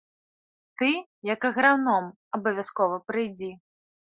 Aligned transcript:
Ты, 0.81 0.87
як 1.33 1.45
аграном, 1.49 2.09
абавязкова 2.39 2.97
прыйдзі. 3.11 3.51